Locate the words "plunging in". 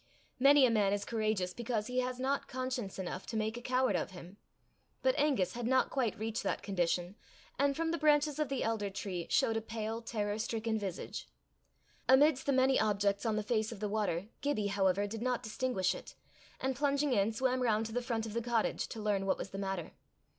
16.75-17.31